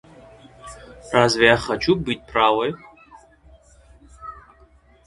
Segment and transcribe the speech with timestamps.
[1.13, 2.73] Разве я хочу быть правой!